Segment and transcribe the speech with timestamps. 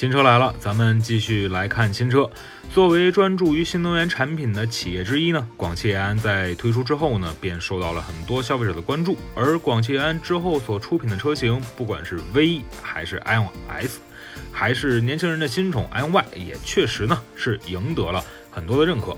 [0.00, 2.30] 新车来了，咱们继续来看新车。
[2.72, 9.14] 作为专注于新能源产品的企业之一呢，广汽埃安在推出之后呢，便受到了很多消费者的关注。
[9.34, 14.00] 而广汽埃安之后所出品的车型，不管是 V 还是 iON S，
[14.50, 19.14] 还是年轻人的新宠 iON Y，也确实呢是赢得了很多的认可。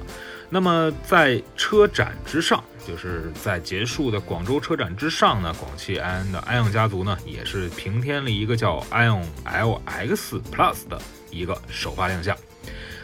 [0.52, 2.62] 那么在车展之上。
[2.84, 12.36] 就是在结束的广州车展之上呢，广汽埃安的埃昂家族呢，也是平添了一个叫埃昂 LX Plus 的一个首发亮相。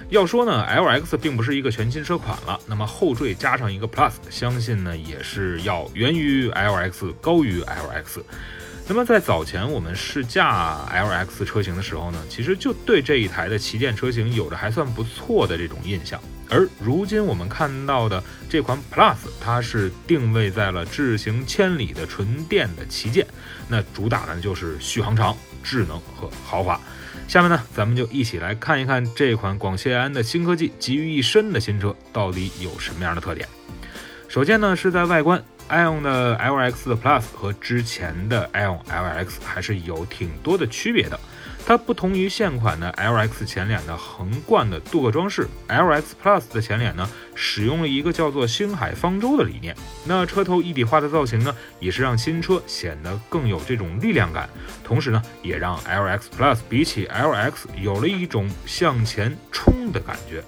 [0.09, 8.25] 要说呢，LX 并不是一个全新车款了，那么后缀加上一个 Plus，相信呢也是要源于 LX 高于 LX。
[8.89, 16.21] 那么在早前我们试驾 LX 车型的时候呢，其实就对这一台的旗舰车型有着还算不错的这种印象。
[16.51, 23.27] 而如今我们看到的这款 Plus，它是定位在了智行千里的纯电的旗舰，
[23.69, 26.81] 那主打呢就是续航长、智能和豪华。
[27.27, 33.47] 下面呢，咱们就一起来看一看这款广汽埃安的新科技集于一身的新车到底有什么样的特点。
[34.29, 35.43] 首先呢，是在外观。
[35.71, 41.21] iON 的 LX 的 Plus 和之前的 iON LX 还是有挺多的区别的。
[41.67, 49.77] 它不同于现款的 LX 前脸的横贯的镀铬装饰，LX Plus 的前脸呢，使用了一个叫做星海方舟的理念。
[50.07, 54.49] 那车头一笔画的造型呢，也是让新车显得更有这种力量感，
[54.83, 60.43] 同时呢，也让 LX Plus 比起 LX 有了一种向前冲的感觉。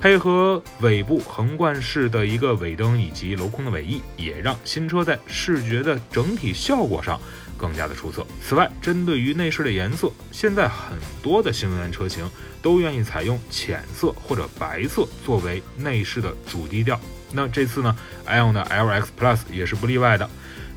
[0.00, 7.20] 配合尾部横贯式的一个尾灯以及镂空的尾翼，也让新车在视觉的整体效果上
[7.56, 8.24] 更加的出色。
[8.40, 12.28] 此外，针对于内饰的颜色，现在很多的新能源车型
[12.62, 17.00] 都愿意采用浅色或者白色作为内饰的主基调。
[17.36, 17.94] 那这次呢
[18.26, 20.28] ，iON 的 LX Plus 也是不例外的。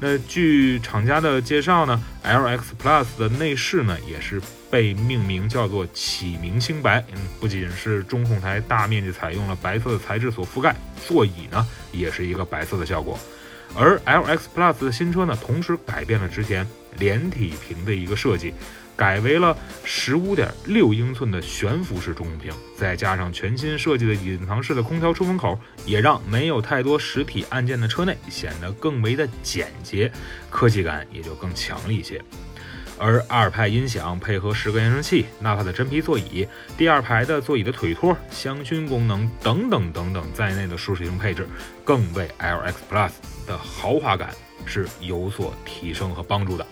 [0.01, 7.03] 那据厂家的介绍呢，LX Plus 的内饰呢也是被命名叫做“启明星白”。
[7.15, 10.75] 嗯，不仅是中控台大面积采用了白色的材质所覆盖，
[11.07, 13.17] 座椅呢也是一个白色的效果。
[13.75, 16.67] 而 LX Plus 的新车呢，同时改变了之前
[16.97, 18.53] 连体屏的一个设计。
[18.99, 19.55] 改为了
[19.85, 30.11] 十五点六英寸的悬浮式中控屏，再加上全新设计的隐藏式的空调出风口，也让没有太多实体按键的车内显得更为的简洁，
[30.49, 32.21] 科技感也就更强了一些。
[32.97, 36.45] 而二派音响配合十个扬声器、纳帕的真皮座椅、
[36.77, 41.47] 第二排的座椅的腿托、香薰功能等等等等在内的舒适性配置，
[41.85, 43.11] 更为 LX Plus
[43.47, 44.31] 的豪华感
[44.65, 46.67] 是有所提升和帮助的。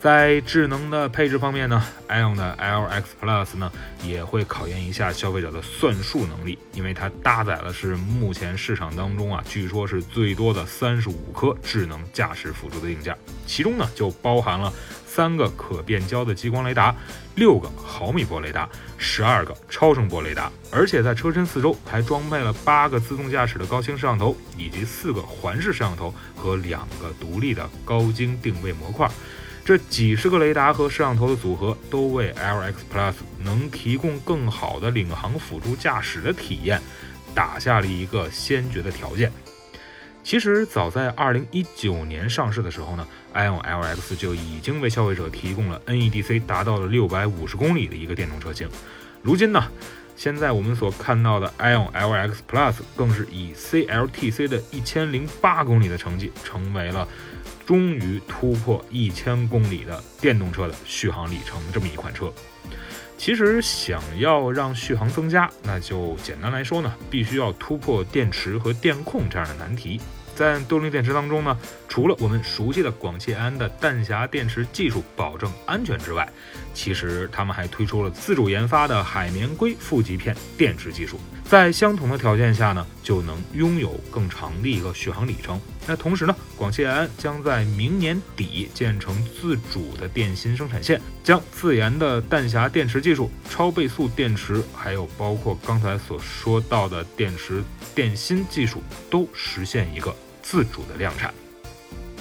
[0.00, 3.70] 在智能的配置方面呢，iON 的 LX Plus 呢
[4.04, 14.72] 也会考验一下消费者的算术能力，因为它搭载了是目前市场当中啊，据说是最多的三十五颗智能驾驶辅助的硬件，其中呢就包含了
[15.04, 16.94] 三个可变焦的激光雷达，
[17.34, 29.10] 六个毫米波雷达，十二个超声波雷达，而且在车身四周还装备了八个自动驾驶的高清摄像头，以及四个环视摄像头和两个独立的高精定位模块。
[29.68, 33.12] 这几十个雷达和摄像头的组合，都为 LX Plus
[33.44, 36.80] 能提供更好的领航辅助驾驶的体验，
[37.34, 39.30] 打下了一个先决的条件。
[40.24, 48.66] 其实早在2019年上市的时候呢，iON LX 就已经为消费者提供了 NEDC 达到了650公里的一个电动车型。
[49.20, 49.62] 如今呢，
[50.16, 57.06] 现在我们所看到的 iON LX Plus 更是以 CLTC 的一千零八公里的成绩，成为了。
[57.68, 62.32] 终于突破一千公里的电动车的续航里程，这么一款车，
[63.18, 70.00] 其实想要让续航增加，那就简单来说呢，必须要突破电池和电控这样的难题。
[70.34, 71.58] 在动力电池当中呢，
[71.90, 76.26] 除了我们熟悉的广汽安的弹匣电池技术保证安全之外，
[76.72, 85.60] 其实他们还推出了自主研发的海绵硅负极片电池技术，在相同的条件下呢，就能拥有更长的一个续航里程。
[85.88, 97.64] 那同时呢，广汽埃安将在明年底建成自主的电芯生产线，将自研的弹匣电池技术、超倍速电池，还有包括刚才所说到的电池
[97.94, 100.14] 电芯技术，都实现一个。
[100.40, 101.34] 自主的量产，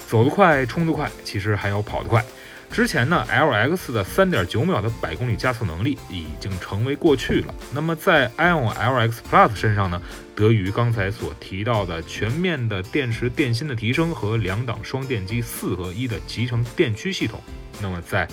[0.06, 2.22] 走得快，冲得快，其实还要跑得快。
[2.70, 7.56] 之前呢，LX 的3.9秒的百公里加速能力已经成为过去了。
[7.74, 10.00] 那么在 ION LX Plus 身上呢，
[10.36, 17.42] 得益于刚才所提到的全面的电池电芯的提升和两档双电机四合一的集成电驱系统，
[17.82, 18.28] 那么在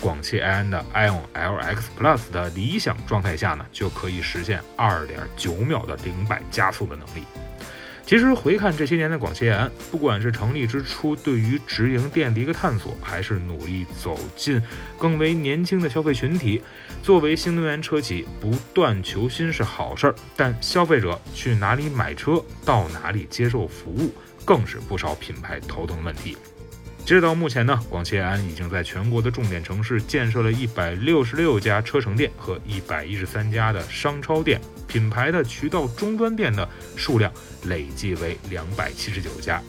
[0.00, 7.24] 广汽埃安的 ION LX Plus 的理想状态下呢，就可以实现2.9秒的零百加速的能力。
[8.12, 14.60] 其实回看这些年的广汽埃安，不管是成立之初对于直营店的一个探索，还是努力走进
[14.98, 16.60] 更为年轻的消费群体，
[17.02, 24.12] 作为新能源车企不断求新是好事儿，但消费者去哪里买车，到哪里接受服务，
[24.44, 26.36] 更是不少品牌头疼的问题。
[27.06, 34.60] 截止到目前呢，广汽埃安已经在全国的重点城市建设了一百六十六家车城店和一百一十三家的商超店，
[34.92, 37.32] 品牌的渠道终端店的数量
[37.64, 39.62] 累计为两百七十九家。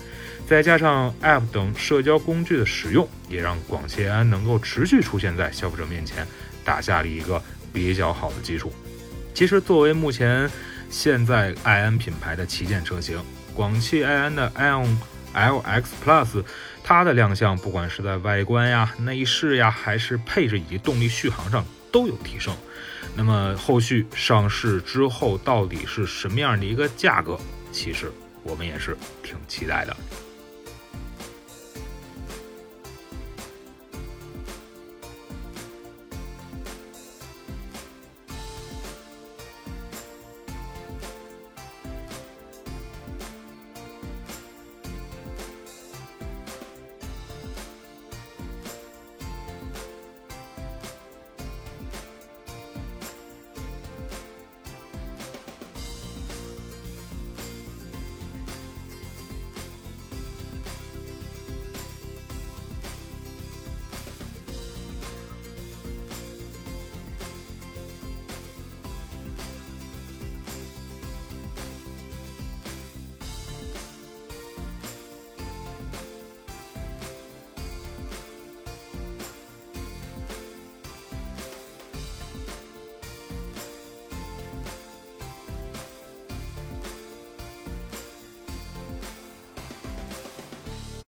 [0.46, 6.28] 再加上 App 等社交工具的使用，也让广汽埃安能够持续出现在消费者面前，
[6.66, 7.42] 打下了一个
[7.72, 8.74] 比较好的基础。
[9.34, 10.52] 其实，作为目前
[10.90, 13.18] 现在埃安品牌的旗舰车型，
[13.54, 14.98] 广汽埃安的 iON
[15.34, 16.44] LX Plus。
[16.84, 22.54] 它的亮相，不管是在外观呀、内饰呀，还是配置以及动力续航上都有提升。
[23.16, 27.40] 那么后续上市之后，到底是什么样的一个价格？
[27.72, 28.12] 其实
[28.42, 29.96] 我们也是挺期待的。